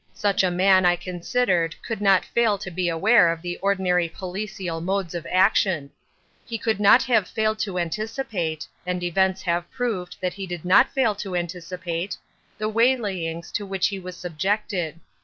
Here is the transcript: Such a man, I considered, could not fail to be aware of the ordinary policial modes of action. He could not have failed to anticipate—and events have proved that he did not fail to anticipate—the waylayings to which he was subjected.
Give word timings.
Such 0.15 0.41
a 0.43 0.49
man, 0.49 0.83
I 0.83 0.95
considered, 0.95 1.75
could 1.83 2.01
not 2.01 2.25
fail 2.25 2.57
to 2.57 2.71
be 2.71 2.89
aware 2.89 3.31
of 3.31 3.43
the 3.43 3.57
ordinary 3.59 4.09
policial 4.09 4.81
modes 4.83 5.13
of 5.13 5.27
action. 5.29 5.91
He 6.43 6.57
could 6.57 6.79
not 6.79 7.03
have 7.03 7.27
failed 7.27 7.59
to 7.59 7.77
anticipate—and 7.77 9.03
events 9.03 9.43
have 9.43 9.69
proved 9.69 10.15
that 10.19 10.33
he 10.33 10.47
did 10.47 10.65
not 10.65 10.91
fail 10.91 11.13
to 11.17 11.35
anticipate—the 11.35 12.69
waylayings 12.71 13.51
to 13.51 13.63
which 13.63 13.89
he 13.89 13.99
was 13.99 14.17
subjected. 14.17 14.99